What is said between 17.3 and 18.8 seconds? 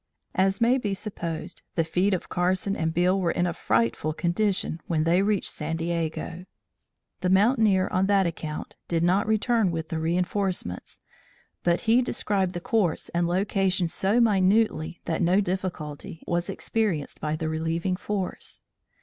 the relieving force.